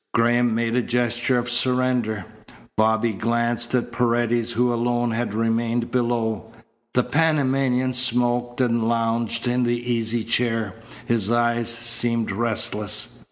[0.15, 2.25] Graham made a gesture of surrender.
[2.75, 6.51] Bobby glanced at Paredes who alone had remained below.
[6.95, 10.73] The Panamanian smoked and lounged in the easy chair.
[11.05, 13.19] His eyes seemed restless.